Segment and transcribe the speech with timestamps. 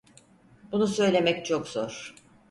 [0.71, 2.15] Bunu söylemek çok zor.